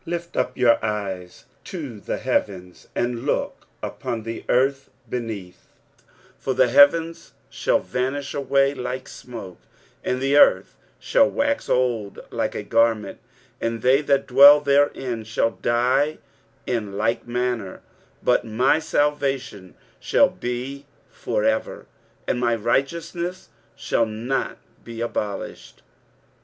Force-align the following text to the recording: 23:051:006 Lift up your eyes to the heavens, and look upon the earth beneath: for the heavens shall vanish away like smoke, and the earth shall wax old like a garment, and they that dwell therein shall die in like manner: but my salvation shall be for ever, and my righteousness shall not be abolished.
23:051:006 0.01 0.09
Lift 0.09 0.37
up 0.37 0.57
your 0.57 0.83
eyes 0.83 1.45
to 1.63 1.99
the 1.99 2.17
heavens, 2.17 2.87
and 2.95 3.23
look 3.23 3.67
upon 3.83 4.23
the 4.23 4.43
earth 4.49 4.89
beneath: 5.07 5.67
for 6.39 6.55
the 6.55 6.69
heavens 6.69 7.33
shall 7.51 7.77
vanish 7.77 8.33
away 8.33 8.73
like 8.73 9.07
smoke, 9.07 9.59
and 10.03 10.19
the 10.19 10.35
earth 10.35 10.75
shall 10.97 11.29
wax 11.29 11.69
old 11.69 12.17
like 12.31 12.55
a 12.55 12.63
garment, 12.63 13.19
and 13.61 13.83
they 13.83 14.01
that 14.01 14.25
dwell 14.25 14.59
therein 14.59 15.23
shall 15.23 15.51
die 15.51 16.17
in 16.65 16.97
like 16.97 17.27
manner: 17.27 17.83
but 18.23 18.43
my 18.43 18.79
salvation 18.79 19.75
shall 19.99 20.29
be 20.29 20.87
for 21.11 21.43
ever, 21.43 21.85
and 22.27 22.39
my 22.39 22.55
righteousness 22.55 23.49
shall 23.75 24.07
not 24.07 24.57
be 24.83 24.99
abolished. 24.99 25.83